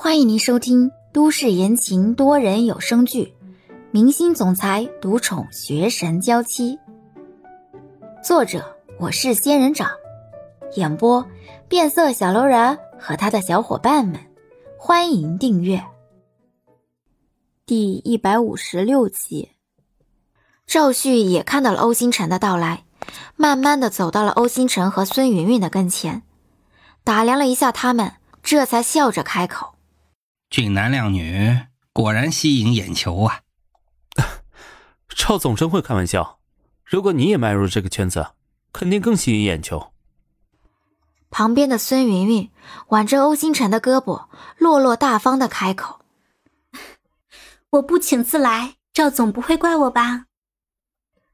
[0.00, 3.34] 欢迎您收听都市言情多人有声剧
[3.90, 6.76] 《明星总裁独宠学神娇妻》，
[8.22, 9.90] 作者我是仙人掌，
[10.76, 11.26] 演播
[11.68, 14.20] 变色小楼人和他的小伙伴们。
[14.78, 15.84] 欢迎订阅。
[17.66, 19.50] 第一百五十六集，
[20.64, 22.84] 赵旭也看到了欧星辰的到来，
[23.34, 26.22] 慢慢的走到了欧星辰和孙云云的跟前，
[27.02, 28.12] 打量了一下他们，
[28.44, 29.74] 这才笑着开口。
[30.58, 33.42] 俊男靓女，果然吸引眼球啊！
[35.06, 36.40] 赵总真会开玩笑。
[36.84, 38.32] 如果你也迈入这个圈子，
[38.72, 39.92] 肯定更吸引眼球。
[41.30, 42.50] 旁边的孙云云
[42.88, 44.26] 挽着欧星辰的胳膊，
[44.56, 46.00] 落落大方的开口
[47.70, 50.24] ：“我不请自来，赵总不会怪我吧？”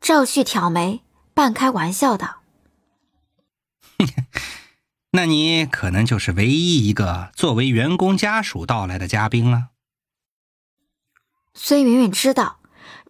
[0.00, 1.02] 赵旭挑眉，
[1.34, 2.42] 半开玩笑道。
[5.10, 9.68] 那你可能就是唯一一个作为员工家属到来的嘉宾了。
[11.54, 12.60] 孙云云知道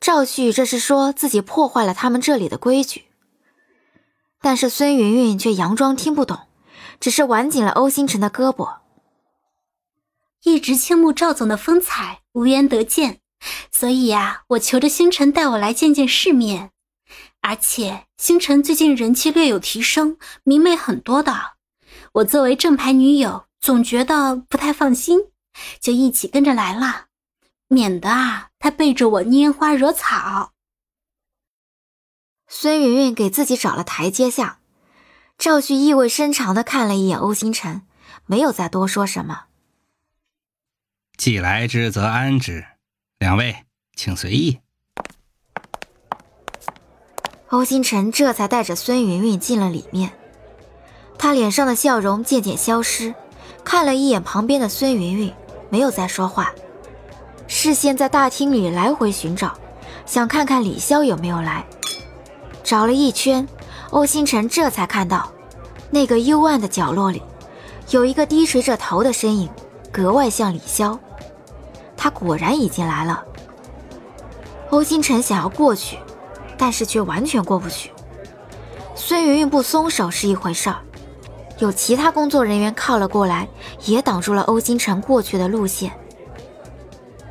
[0.00, 3.06] 赵旭这是说自己破坏了他们这里的规矩，
[4.40, 6.46] 但是孙云云却佯装听不懂，
[7.00, 8.78] 只是挽紧了欧星辰的胳膊。
[10.44, 13.18] 一直倾慕赵总的风采，无缘得见，
[13.72, 16.70] 所以呀，我求着星辰带我来见见世面。
[17.40, 21.57] 而且星辰最近人气略有提升，明媚很多的。
[22.18, 25.18] 我作为正牌女友，总觉得不太放心，
[25.78, 27.06] 就一起跟着来了，
[27.68, 30.52] 免得啊他背着我拈花惹草。
[32.48, 34.58] 孙云云给自己找了台阶下，
[35.36, 37.82] 赵旭意味深长的看了一眼欧星辰，
[38.26, 39.44] 没有再多说什么。
[41.16, 42.66] 既来之则安之，
[43.18, 44.58] 两位请随意。
[47.50, 50.17] 欧星辰这才带着孙云云进了里面。
[51.18, 53.12] 他脸上的笑容渐渐消失，
[53.64, 55.34] 看了一眼旁边的孙云云，
[55.68, 56.52] 没有再说话，
[57.48, 59.52] 视线在大厅里来回寻找，
[60.06, 61.66] 想看看李潇有没有来。
[62.62, 63.46] 找了一圈，
[63.90, 65.30] 欧星辰这才看到，
[65.90, 67.20] 那个幽暗的角落里，
[67.90, 69.50] 有一个低垂着头的身影，
[69.90, 70.96] 格外像李潇。
[71.96, 73.24] 他果然已经来了。
[74.70, 75.98] 欧星辰想要过去，
[76.56, 77.90] 但是却完全过不去。
[78.94, 80.76] 孙云云不松手是一回事儿。
[81.58, 83.48] 有其他工作人员靠了过来，
[83.84, 85.92] 也挡住了欧星辰过去的路线。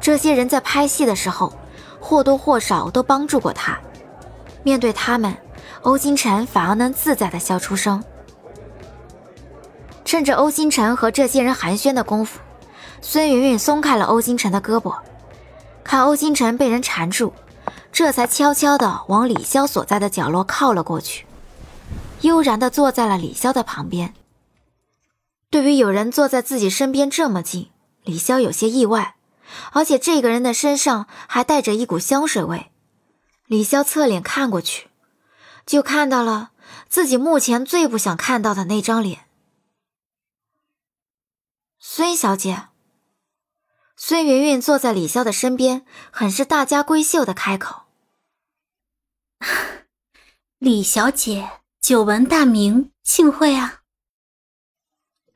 [0.01, 1.53] 这些人在拍戏的时候，
[1.99, 3.77] 或多或少都帮助过他。
[4.63, 5.35] 面对他们，
[5.81, 8.03] 欧星辰反而能自在的笑出声。
[10.03, 12.39] 趁着欧星辰和这些人寒暄的功夫，
[13.01, 14.93] 孙云云松开了欧星辰的胳膊，
[15.83, 17.31] 看欧星辰被人缠住，
[17.91, 21.26] 这才悄悄的往李潇所在的角落靠了过去。
[22.21, 24.13] 悠然地坐在了李潇的旁边。
[25.49, 27.71] 对于有人坐在自己身边这么近，
[28.03, 29.15] 李潇有些意外，
[29.71, 32.71] 而且这个人的身上还带着一股香水味。
[33.45, 34.89] 李潇侧脸看过去，
[35.65, 36.51] 就看到了
[36.89, 39.27] 自己目前最不想看到的那张脸。
[41.79, 42.67] 孙小姐。
[43.99, 47.83] 孙云云坐在李潇的身边，很是大家闺秀的开口
[50.59, 51.49] ：“李小姐。”
[51.81, 53.81] 久闻大名，幸会啊！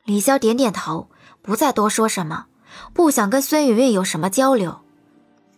[0.04, 1.08] 李潇点点头，
[1.40, 2.46] 不再多说什么，
[2.92, 4.80] 不想跟孙云云有什么交流。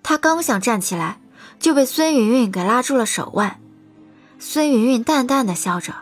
[0.04, 1.20] 他刚想站起来，
[1.58, 3.60] 就被孙云云给拉住了手腕。
[4.38, 5.94] 孙云云淡淡的笑着：“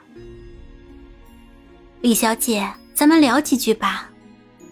[2.02, 4.10] 李小姐，咱们聊几句吧，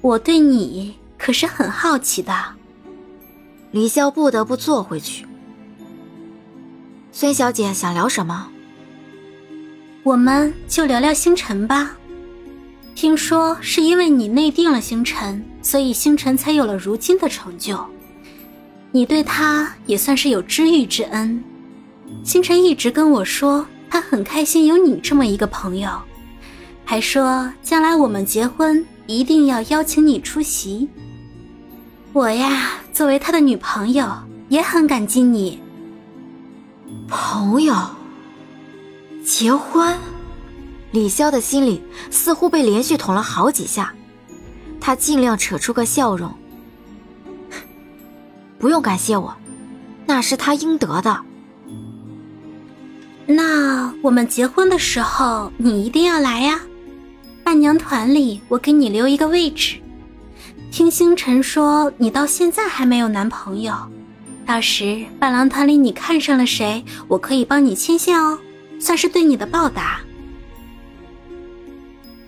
[0.03, 2.56] 我对你可是很好奇的。”
[3.72, 5.27] 李潇不得不坐回去。
[7.12, 8.50] 孙小姐想聊什么？
[10.03, 11.94] 我们就聊聊星辰吧。
[12.94, 17.78] 听说是因为你内定了星辰，所以星辰才有了如今的成就。
[18.93, 21.43] 你对他也算是有知遇之恩。
[22.25, 25.91] 星辰一直跟我说，他很开心有你这么一个朋友，
[26.84, 30.89] 还说将来我们结婚一定要邀请你出席。
[32.15, 34.10] 我呀，作为他的女朋友，
[34.48, 35.60] 也很感激你。
[37.07, 37.74] 朋友。
[39.25, 39.97] 结婚，
[40.93, 43.93] 李潇的心里似乎被连续捅了好几下，
[44.81, 46.34] 他尽量扯出个笑容。
[48.59, 49.34] 不用感谢我，
[50.07, 51.21] 那是他应得的。
[53.27, 56.61] 那我们结婚的时候你一定要来呀，
[57.45, 59.77] 伴娘团里我给你留一个位置。
[60.72, 63.75] 听星辰说你到现在还没有男朋友，
[64.45, 68.39] 到时伴郎团里你看上了谁，我可以帮你牵线哦。
[68.80, 70.00] 算是对你的报答。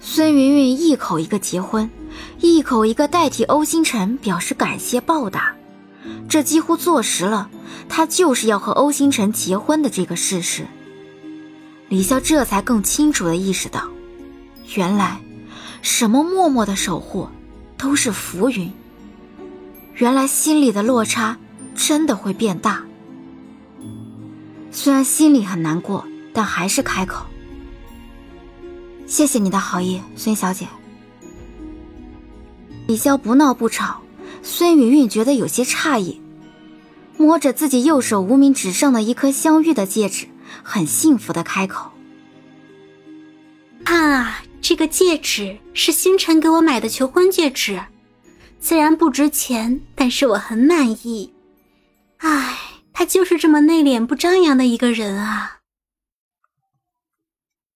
[0.01, 1.91] 孙云云一口一个结婚，
[2.41, 5.55] 一口一个代替欧星辰表示感谢报答，
[6.29, 7.49] 这几乎坐实了
[7.89, 10.67] 他就是要和欧星辰结婚的这个事实。
[11.89, 13.89] 李潇这才更清楚的意识到，
[14.75, 15.21] 原来
[15.83, 17.29] 什么默默的守护
[17.77, 18.73] 都是浮云。
[19.95, 21.39] 原来心里的落差
[21.75, 22.83] 真的会变大。
[24.71, 27.27] 虽然心里很难过，但还是开口
[29.07, 30.67] ：“谢谢你的好意，孙小姐。”
[32.89, 34.03] 李潇不闹不吵，
[34.43, 36.21] 孙云云觉得有些诧异，
[37.17, 40.27] 摸着自己右手无名指上的一颗镶玉的戒指，
[40.63, 41.93] 很幸福的开口
[43.85, 47.83] ：“啊，这个戒指是星辰给我买的求婚戒指，
[48.61, 51.33] 虽然不值钱，但是我很满意。
[52.19, 52.59] 唉。”
[52.95, 55.61] 他就是这么内敛不张扬的一个人啊！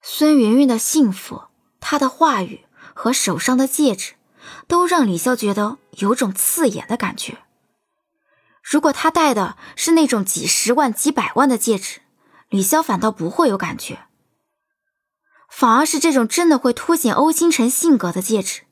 [0.08, 1.48] 孙云云的幸福，
[1.80, 2.64] 她的话语
[2.94, 4.14] 和手上的戒指，
[4.68, 7.38] 都让李潇觉得有种刺眼的感觉。
[8.62, 12.02] 如果他戴的是那种几十万、几百万的戒指，
[12.48, 14.06] 李潇反倒不会有感觉，
[15.50, 18.62] 反而是这种真的会凸显欧星辰性格的戒指，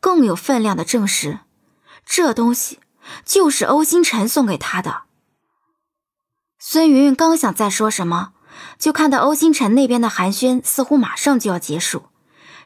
[0.00, 1.40] 更有分量的证实，
[2.06, 2.80] 这东西
[3.26, 5.02] 就是欧星辰送给他的。
[6.58, 8.32] 孙云云刚想再说什么，
[8.78, 12.06] 就看到欧星辰那边的寒暄似乎马上就要结束，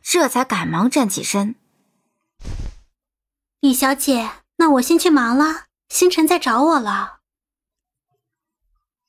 [0.02, 1.54] 这才赶忙站起身。
[3.60, 7.20] 李小姐，那我先去忙了，星辰在找我了。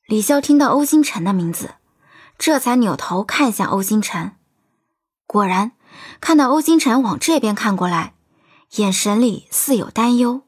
[0.07, 1.75] 李潇听到欧星辰的名字，
[2.38, 4.38] 这才扭头看向欧星辰，
[5.25, 5.74] 果然
[6.21, 8.13] 看到欧星辰往这边看过来，
[8.77, 10.44] 眼神里似有担忧。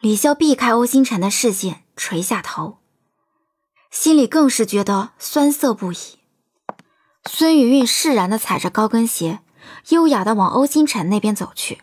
[0.00, 1.80] 李潇避开欧星辰的视线。
[1.94, 2.78] 垂下头，
[3.92, 5.96] 心里更是觉得酸涩不已。
[7.30, 9.40] 孙云云释然的踩着高跟鞋，
[9.90, 11.82] 优雅的往欧星辰那边走去。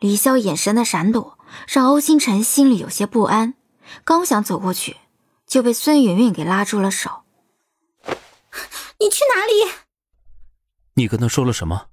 [0.00, 1.38] 李潇眼神的闪躲，
[1.68, 3.54] 让欧星辰心里有些不安。
[4.02, 4.96] 刚想走过去，
[5.46, 7.22] 就被孙云云给拉住了手。
[8.98, 9.72] 你去哪里？
[10.94, 11.88] 你跟他说了什么？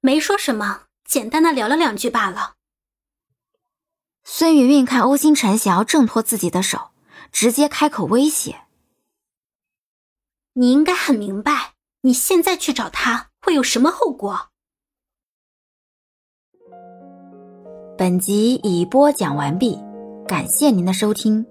[0.00, 2.54] 没说什么，简单的聊了两句罢了。
[4.24, 6.90] 孙云云看欧星辰想要挣脱自己的手，
[7.32, 8.62] 直接开口威胁
[10.54, 14.50] ：“你应该很明白，你现在去找他会有什么后果。”
[17.98, 19.78] 本集已播讲完毕，
[20.28, 21.46] 感谢您的收听。